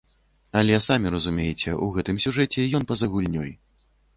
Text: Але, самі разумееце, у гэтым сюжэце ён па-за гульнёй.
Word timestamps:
Але, 0.61 0.79
самі 0.85 1.11
разумееце, 1.17 1.75
у 1.89 1.91
гэтым 1.99 2.17
сюжэце 2.25 2.67
ён 2.79 2.83
па-за 2.93 3.11
гульнёй. 3.13 3.49